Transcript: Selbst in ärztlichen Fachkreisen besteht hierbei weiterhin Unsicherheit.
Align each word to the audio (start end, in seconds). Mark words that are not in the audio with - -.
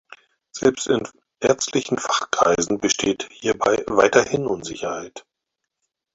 Selbst 0.51 0.87
in 0.87 1.07
ärztlichen 1.41 1.99
Fachkreisen 1.99 2.79
besteht 2.79 3.27
hierbei 3.31 3.83
weiterhin 3.85 4.47
Unsicherheit. 4.47 5.27